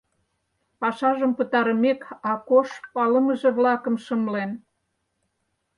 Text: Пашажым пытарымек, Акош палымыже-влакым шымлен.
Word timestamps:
Пашажым 0.79 1.31
пытарымек, 1.37 2.01
Акош 2.31 2.69
палымыже-влакым 2.93 3.95
шымлен. 4.05 4.51